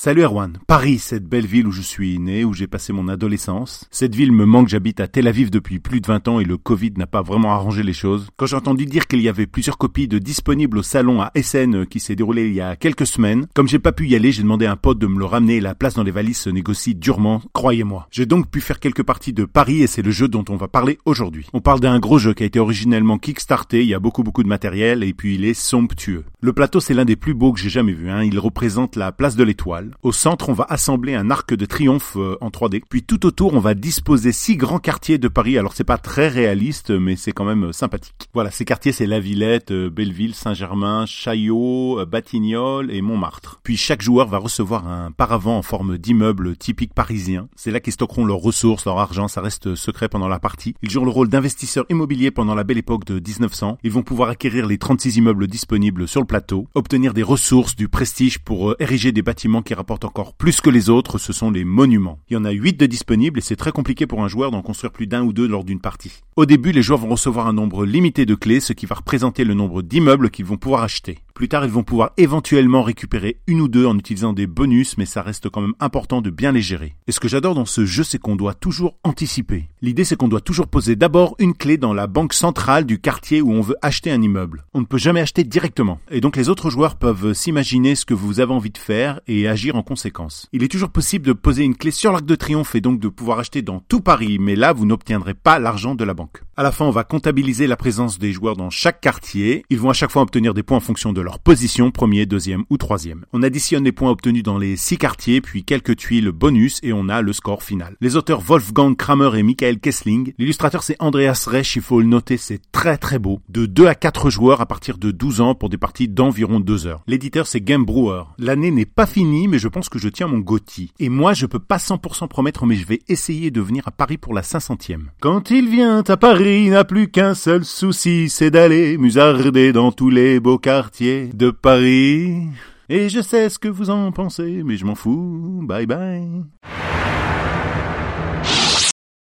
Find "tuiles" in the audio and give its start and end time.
105.94-106.32